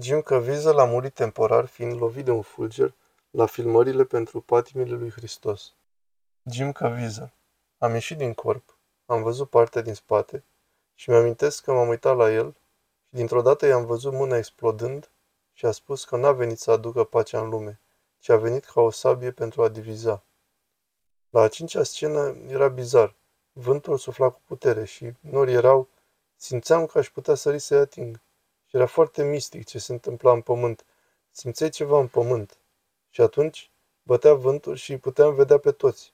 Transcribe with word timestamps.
Jim 0.00 0.22
Caviezel 0.22 0.78
a 0.78 0.84
murit 0.84 1.14
temporar 1.14 1.66
fiind 1.66 2.00
lovit 2.00 2.24
de 2.24 2.30
un 2.30 2.42
fulger 2.42 2.94
la 3.30 3.46
filmările 3.46 4.04
pentru 4.04 4.40
Patimile 4.40 4.96
lui 4.96 5.10
Hristos. 5.10 5.74
Jim 6.50 6.72
Caviezel. 6.72 7.32
Am 7.78 7.92
ieșit 7.92 8.16
din 8.16 8.34
corp, 8.34 8.78
am 9.06 9.22
văzut 9.22 9.50
partea 9.50 9.82
din 9.82 9.94
spate 9.94 10.44
și 10.94 11.10
mi-amintesc 11.10 11.62
că 11.62 11.72
m-am 11.72 11.88
uitat 11.88 12.16
la 12.16 12.32
el 12.32 12.50
și 13.02 13.14
dintr-o 13.14 13.42
dată 13.42 13.66
i-am 13.66 13.84
văzut 13.86 14.12
mâna 14.12 14.36
explodând 14.36 15.10
și 15.52 15.66
a 15.66 15.70
spus 15.70 16.04
că 16.04 16.16
n-a 16.16 16.32
venit 16.32 16.58
să 16.58 16.70
aducă 16.70 17.04
pacea 17.04 17.40
în 17.40 17.48
lume, 17.48 17.80
ci 18.18 18.28
a 18.28 18.36
venit 18.36 18.64
ca 18.64 18.80
o 18.80 18.90
sabie 18.90 19.30
pentru 19.30 19.62
a 19.62 19.68
diviza. 19.68 20.24
La 21.30 21.40
a 21.40 21.48
cincea 21.48 21.82
scenă 21.82 22.36
era 22.48 22.68
bizar. 22.68 23.14
Vântul 23.52 23.98
sufla 23.98 24.30
cu 24.30 24.40
putere 24.44 24.84
și 24.84 25.12
norii 25.20 25.54
erau... 25.54 25.88
Simțeam 26.40 26.86
că 26.86 26.98
aș 26.98 27.10
putea 27.10 27.34
sări 27.34 27.58
să-i 27.58 27.78
ating. 27.78 28.20
Și 28.68 28.76
era 28.76 28.86
foarte 28.86 29.24
mistic 29.24 29.66
ce 29.66 29.78
se 29.78 29.92
întâmpla 29.92 30.32
în 30.32 30.40
pământ. 30.40 30.84
Simțeai 31.30 31.70
ceva 31.70 31.98
în 31.98 32.08
pământ. 32.08 32.58
Și 33.10 33.20
atunci 33.20 33.70
bătea 34.02 34.34
vântul 34.34 34.76
și 34.76 34.92
îi 34.92 34.98
puteam 34.98 35.34
vedea 35.34 35.58
pe 35.58 35.72
toți. 35.72 36.12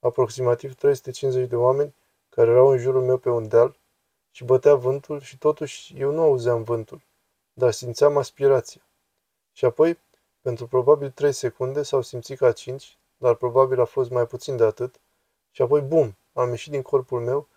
Aproximativ 0.00 0.74
350 0.74 1.48
de 1.48 1.56
oameni 1.56 1.94
care 2.28 2.50
erau 2.50 2.68
în 2.68 2.78
jurul 2.78 3.02
meu 3.02 3.16
pe 3.16 3.28
un 3.28 3.48
deal 3.48 3.76
și 4.30 4.44
bătea 4.44 4.74
vântul 4.74 5.20
și 5.20 5.38
totuși 5.38 5.94
eu 6.00 6.10
nu 6.10 6.22
auzeam 6.22 6.62
vântul, 6.62 7.00
dar 7.52 7.72
simțeam 7.72 8.16
aspirația. 8.16 8.80
Și 9.52 9.64
apoi, 9.64 9.98
pentru 10.40 10.66
probabil 10.66 11.10
3 11.10 11.32
secunde 11.32 11.82
s-au 11.82 12.02
simțit 12.02 12.38
ca 12.38 12.52
5, 12.52 12.98
dar 13.16 13.34
probabil 13.34 13.80
a 13.80 13.84
fost 13.84 14.10
mai 14.10 14.26
puțin 14.26 14.56
de 14.56 14.64
atât, 14.64 15.00
și 15.50 15.62
apoi, 15.62 15.80
bum, 15.80 16.16
am 16.32 16.48
ieșit 16.48 16.70
din 16.70 16.82
corpul 16.82 17.20
meu, 17.20 17.48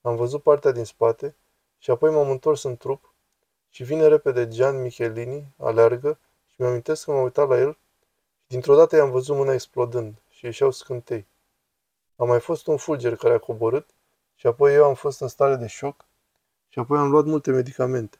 am 0.00 0.16
văzut 0.16 0.42
partea 0.42 0.70
din 0.70 0.84
spate 0.84 1.34
și 1.78 1.90
apoi 1.90 2.10
m-am 2.10 2.30
întors 2.30 2.62
în 2.62 2.76
trup 2.76 3.14
și 3.76 3.84
vine 3.84 4.06
repede 4.06 4.48
Gian 4.48 4.82
Michelini, 4.82 5.54
aleargă 5.58 6.18
și 6.46 6.60
mi-amintesc 6.60 7.04
că 7.04 7.10
m-am 7.10 7.22
uitat 7.22 7.48
la 7.48 7.58
el 7.58 7.72
și 8.40 8.46
dintr-o 8.46 8.74
dată 8.74 8.96
i-am 8.96 9.10
văzut 9.10 9.36
mâna 9.36 9.52
explodând 9.52 10.22
și 10.28 10.44
ieșeau 10.44 10.70
scântei. 10.70 11.26
A 12.16 12.24
mai 12.24 12.40
fost 12.40 12.66
un 12.66 12.76
fulger 12.76 13.16
care 13.16 13.34
a 13.34 13.38
coborât 13.38 13.90
și 14.34 14.46
apoi 14.46 14.74
eu 14.74 14.84
am 14.84 14.94
fost 14.94 15.20
în 15.20 15.28
stare 15.28 15.56
de 15.56 15.66
șoc 15.66 16.04
și 16.68 16.78
apoi 16.78 16.98
am 16.98 17.10
luat 17.10 17.24
multe 17.24 17.50
medicamente. 17.50 18.18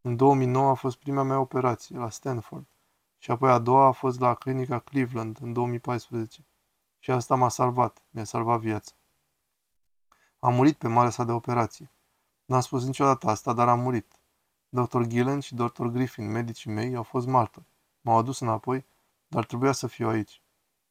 În 0.00 0.16
2009 0.16 0.70
a 0.70 0.74
fost 0.74 0.96
prima 0.96 1.22
mea 1.22 1.40
operație, 1.40 1.98
la 1.98 2.10
Stanford, 2.10 2.66
și 3.18 3.30
apoi 3.30 3.50
a 3.50 3.58
doua 3.58 3.86
a 3.86 3.92
fost 3.92 4.20
la 4.20 4.34
clinica 4.34 4.78
Cleveland, 4.78 5.38
în 5.40 5.52
2014. 5.52 6.44
Și 6.98 7.10
asta 7.10 7.34
m-a 7.34 7.48
salvat, 7.48 8.02
mi-a 8.10 8.24
salvat 8.24 8.60
viața. 8.60 8.92
Am 10.38 10.54
murit 10.54 10.76
pe 10.76 10.88
marea 10.88 11.10
sa 11.10 11.24
de 11.24 11.32
operație. 11.32 11.90
N-am 12.44 12.60
spus 12.60 12.84
niciodată 12.84 13.26
asta, 13.26 13.52
dar 13.52 13.68
am 13.68 13.80
murit. 13.80 14.16
Dr. 14.68 15.02
Gillen 15.02 15.40
și 15.40 15.54
Dr. 15.54 15.84
Griffin, 15.86 16.30
medicii 16.30 16.70
mei, 16.70 16.94
au 16.94 17.02
fost 17.02 17.26
martori. 17.26 17.66
M-au 18.00 18.16
adus 18.16 18.40
înapoi, 18.40 18.86
dar 19.26 19.44
trebuia 19.44 19.72
să 19.72 19.86
fiu 19.86 20.08
aici. 20.08 20.42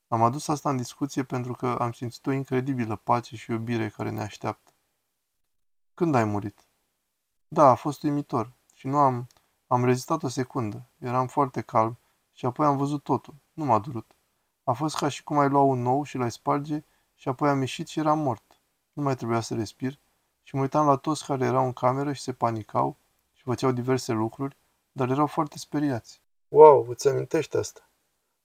Am 0.07 0.23
adus 0.23 0.47
asta 0.47 0.69
în 0.69 0.77
discuție 0.77 1.23
pentru 1.23 1.53
că 1.53 1.67
am 1.67 1.91
simțit 1.91 2.25
o 2.25 2.31
incredibilă 2.31 2.95
pace 2.95 3.35
și 3.35 3.51
iubire 3.51 3.89
care 3.89 4.09
ne 4.09 4.21
așteaptă. 4.21 4.71
Când 5.93 6.15
ai 6.15 6.23
murit? 6.23 6.67
Da, 7.47 7.69
a 7.69 7.75
fost 7.75 8.03
uimitor 8.03 8.53
și 8.73 8.87
nu 8.87 8.97
am... 8.97 9.27
Am 9.67 9.85
rezistat 9.85 10.23
o 10.23 10.27
secundă. 10.27 10.89
Eram 10.97 11.27
foarte 11.27 11.61
calm 11.61 11.97
și 12.31 12.45
apoi 12.45 12.65
am 12.65 12.77
văzut 12.77 13.03
totul. 13.03 13.35
Nu 13.53 13.65
m-a 13.65 13.79
durut. 13.79 14.15
A 14.63 14.73
fost 14.73 14.97
ca 14.97 15.07
și 15.07 15.23
cum 15.23 15.37
ai 15.37 15.49
lua 15.49 15.61
un 15.61 15.81
nou 15.81 16.03
și 16.03 16.17
l-ai 16.17 16.31
sparge 16.31 16.83
și 17.15 17.27
apoi 17.27 17.49
am 17.49 17.59
ieșit 17.59 17.87
și 17.87 17.99
eram 17.99 18.19
mort. 18.19 18.61
Nu 18.93 19.03
mai 19.03 19.15
trebuia 19.15 19.39
să 19.39 19.55
respir 19.55 19.99
și 20.43 20.55
mă 20.55 20.61
uitam 20.61 20.85
la 20.85 20.95
toți 20.95 21.25
care 21.25 21.45
erau 21.45 21.65
în 21.65 21.73
cameră 21.73 22.13
și 22.13 22.21
se 22.21 22.33
panicau 22.33 22.91
și 22.91 23.04
făceau 23.49 23.71
diverse 23.71 24.11
lucruri, 24.11 24.57
dar 24.91 25.09
erau 25.09 25.27
foarte 25.27 25.57
speriați. 25.57 26.21
Wow, 26.47 26.85
îți 26.89 27.07
amintești 27.07 27.57
asta? 27.57 27.89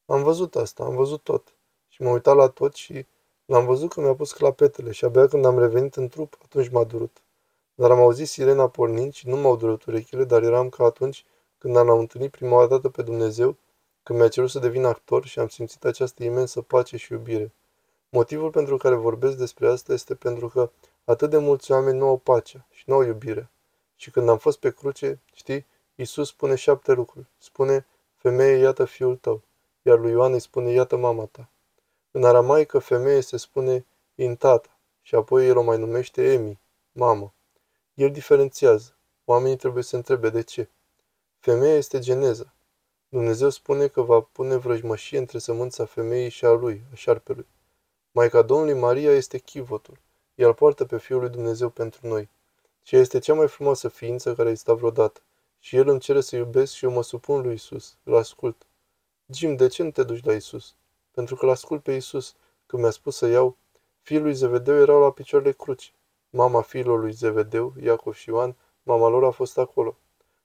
Am 0.07 0.23
văzut 0.23 0.57
asta, 0.57 0.85
am 0.85 0.95
văzut 0.95 1.23
tot. 1.23 1.55
Și 1.89 2.03
m-am 2.03 2.13
uitat 2.13 2.37
la 2.37 2.49
tot 2.49 2.75
și 2.75 3.07
l-am 3.45 3.65
văzut 3.65 3.93
că 3.93 4.01
mi-a 4.01 4.15
pus 4.15 4.33
clapetele 4.33 4.91
și 4.91 5.05
abia 5.05 5.27
când 5.27 5.45
am 5.45 5.59
revenit 5.59 5.97
în 5.97 6.09
trup, 6.09 6.39
atunci 6.43 6.69
m-a 6.69 6.85
durut. 6.85 7.23
Dar 7.75 7.91
am 7.91 7.99
auzit 7.99 8.29
sirena 8.29 8.69
pornind 8.69 9.13
și 9.13 9.29
nu 9.29 9.37
m-au 9.37 9.57
durut 9.57 9.85
urechile, 9.85 10.25
dar 10.25 10.43
eram 10.43 10.69
ca 10.69 10.85
atunci 10.85 11.25
când 11.59 11.77
am 11.77 11.89
întâlnit 11.89 12.31
prima 12.31 12.67
dată 12.67 12.89
pe 12.89 13.03
Dumnezeu, 13.03 13.57
când 14.03 14.19
mi-a 14.19 14.29
cerut 14.29 14.51
să 14.51 14.59
devin 14.59 14.85
actor 14.85 15.25
și 15.27 15.39
am 15.39 15.49
simțit 15.49 15.85
această 15.85 16.25
imensă 16.25 16.61
pace 16.61 16.97
și 16.97 17.13
iubire. 17.13 17.53
Motivul 18.09 18.51
pentru 18.51 18.77
care 18.77 18.95
vorbesc 18.95 19.37
despre 19.37 19.69
asta 19.69 19.93
este 19.93 20.15
pentru 20.15 20.49
că 20.49 20.71
atât 21.05 21.31
de 21.31 21.39
mulți 21.39 21.73
oameni 21.73 21.99
nu 21.99 22.07
au 22.07 22.17
pacea 22.17 22.67
și 22.71 22.85
nu 22.87 22.95
au 22.95 23.03
iubire. 23.03 23.51
Și 24.01 24.11
când 24.11 24.29
am 24.29 24.39
fost 24.39 24.59
pe 24.59 24.71
cruce, 24.71 25.21
știi, 25.33 25.67
Iisus 25.95 26.29
spune 26.29 26.55
șapte 26.55 26.93
lucruri. 26.93 27.27
Spune, 27.39 27.87
femeie, 28.17 28.57
iată 28.57 28.85
fiul 28.85 29.17
tău. 29.17 29.43
Iar 29.83 29.99
lui 29.99 30.11
Ioan 30.11 30.33
îi 30.33 30.41
spune, 30.41 30.71
iată 30.71 30.97
mama 30.97 31.25
ta. 31.25 31.49
În 32.11 32.25
aramaică, 32.25 32.79
femeie 32.79 33.21
se 33.21 33.37
spune 33.37 33.85
in 34.15 34.37
tata 34.37 34.79
și 35.03 35.15
apoi 35.15 35.47
el 35.47 35.57
o 35.57 35.63
mai 35.63 35.79
numește 35.79 36.33
Emi, 36.33 36.59
mamă. 36.93 37.33
El 37.95 38.11
diferențiază. 38.11 38.95
Oamenii 39.25 39.57
trebuie 39.57 39.83
să 39.83 39.97
întrebe 39.97 40.31
de 40.31 40.43
ce. 40.43 40.69
Femeia 41.39 41.77
este 41.77 41.99
geneza. 41.99 42.55
Dumnezeu 43.09 43.49
spune 43.49 43.87
că 43.87 44.03
va 44.03 44.21
pune 44.21 44.57
vrăjmășie 44.57 45.19
între 45.19 45.39
sămânța 45.39 45.85
femeii 45.85 46.29
și 46.29 46.45
a 46.45 46.51
lui, 46.51 46.83
a 46.93 46.95
șarpelui. 46.95 47.47
Maica 48.13 48.43
Domnului 48.43 48.75
Maria 48.75 49.11
este 49.11 49.39
chivotul. 49.39 49.99
El 50.35 50.55
poartă 50.55 50.85
pe 50.85 50.99
Fiul 50.99 51.21
lui 51.21 51.29
Dumnezeu 51.29 51.69
pentru 51.69 52.07
noi. 52.07 52.29
Și 52.83 52.97
este 52.97 53.19
cea 53.19 53.35
mai 53.35 53.49
frumoasă 53.49 53.89
ființă 53.89 54.35
care 54.35 54.49
a 54.49 54.51
existat 54.51 54.77
vreodată. 54.77 55.21
Și 55.59 55.77
El 55.77 55.89
îmi 55.89 56.01
cere 56.01 56.21
să 56.21 56.37
iubesc 56.37 56.73
și 56.73 56.85
eu 56.85 56.91
mă 56.91 57.03
supun 57.03 57.41
lui 57.41 57.55
Isus. 57.55 57.97
Îl 58.05 58.17
ascult. 58.17 58.67
Jim, 59.27 59.57
de 59.57 59.69
ce 59.69 59.83
nu 59.83 59.91
te 59.91 60.03
duci 60.03 60.25
la 60.25 60.33
Isus? 60.33 60.75
Pentru 61.11 61.37
că 61.37 61.45
îl 61.45 61.51
ascult 61.51 61.83
pe 61.83 61.93
Isus. 61.93 62.35
Când 62.67 62.83
mi-a 62.83 62.91
spus 62.91 63.17
să 63.17 63.27
iau, 63.27 63.57
fiul 64.03 64.23
lui 64.23 64.35
Zevedeu 64.35 64.77
erau 64.77 65.01
la 65.01 65.11
picioarele 65.11 65.53
cruci. 65.53 65.95
Mama 66.31 66.61
fiilor 66.61 67.01
lui 67.01 67.13
Zevedeu, 67.13 67.75
Iacov 67.83 68.15
și 68.15 68.29
Ioan, 68.29 68.57
mama 68.83 69.09
lor 69.09 69.25
a 69.25 69.31
fost 69.31 69.59
acolo. 69.59 69.97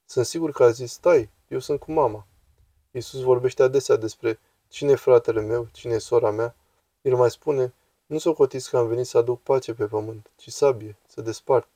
Sunt 0.04 0.26
sigur 0.26 0.50
că 0.50 0.62
a 0.62 0.70
zis, 0.70 0.92
stai, 0.92 1.30
eu 1.48 1.58
sunt 1.58 1.80
cu 1.80 1.92
mama. 1.92 2.26
Isus 2.90 3.20
vorbește 3.20 3.62
adesea 3.62 3.96
despre 3.96 4.38
cine 4.68 4.90
e 4.90 4.94
fratele 4.96 5.40
meu, 5.40 5.68
cine 5.72 5.94
e 5.94 5.98
sora 5.98 6.30
mea. 6.30 6.54
El 7.02 7.16
mai 7.16 7.30
spune, 7.30 7.74
nu 8.06 8.18
socotiți 8.18 8.70
că 8.70 8.76
am 8.76 8.86
venit 8.86 9.06
să 9.06 9.18
aduc 9.18 9.42
pace 9.42 9.74
pe 9.74 9.86
pământ, 9.86 10.30
ci 10.36 10.50
sabie, 10.50 10.96
să 11.06 11.20
despart. 11.20 11.68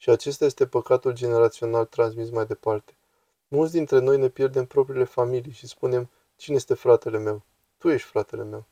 Și 0.00 0.10
acesta 0.10 0.44
este 0.44 0.66
păcatul 0.66 1.12
generațional 1.12 1.84
transmis 1.84 2.30
mai 2.30 2.46
departe. 2.46 2.96
Mulți 3.48 3.72
dintre 3.72 3.98
noi 3.98 4.18
ne 4.18 4.28
pierdem 4.28 4.66
propriile 4.66 5.04
familii 5.04 5.52
și 5.52 5.66
spunem, 5.66 6.10
cine 6.36 6.56
este 6.56 6.74
fratele 6.74 7.18
meu? 7.18 7.42
Tu 7.78 7.88
ești 7.88 8.08
fratele 8.08 8.44
meu. 8.44 8.66